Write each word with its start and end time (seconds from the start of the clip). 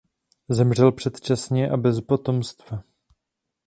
Zemřel 0.49 0.91
předčasně 0.91 1.69
a 1.69 1.77
bez 1.77 2.01
potomstva. 2.01 2.83